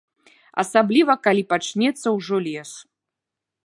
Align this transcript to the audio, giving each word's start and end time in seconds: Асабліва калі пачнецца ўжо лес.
Асабліва 0.63 1.17
калі 1.27 1.43
пачнецца 1.53 2.07
ўжо 2.19 2.35
лес. 2.51 2.71